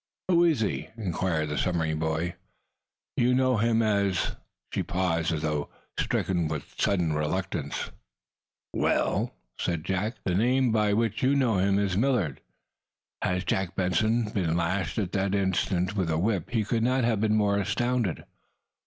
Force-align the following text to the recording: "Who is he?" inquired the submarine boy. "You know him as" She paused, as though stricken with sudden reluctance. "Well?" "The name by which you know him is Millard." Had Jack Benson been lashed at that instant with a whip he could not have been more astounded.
"Who 0.29 0.43
is 0.45 0.61
he?" 0.61 0.87
inquired 0.97 1.49
the 1.49 1.59
submarine 1.59 1.99
boy. 1.99 2.33
"You 3.17 3.35
know 3.35 3.57
him 3.57 3.83
as" 3.83 4.31
She 4.73 4.81
paused, 4.81 5.31
as 5.31 5.43
though 5.43 5.69
stricken 5.99 6.47
with 6.47 6.73
sudden 6.75 7.13
reluctance. 7.13 7.91
"Well?" 8.73 9.35
"The 9.63 10.15
name 10.35 10.71
by 10.71 10.93
which 10.93 11.21
you 11.21 11.35
know 11.35 11.59
him 11.59 11.77
is 11.77 11.97
Millard." 11.97 12.41
Had 13.21 13.45
Jack 13.45 13.75
Benson 13.75 14.29
been 14.31 14.57
lashed 14.57 14.97
at 14.97 15.11
that 15.11 15.35
instant 15.35 15.95
with 15.95 16.09
a 16.09 16.17
whip 16.17 16.49
he 16.49 16.63
could 16.63 16.81
not 16.81 17.03
have 17.03 17.21
been 17.21 17.35
more 17.35 17.59
astounded. 17.59 18.25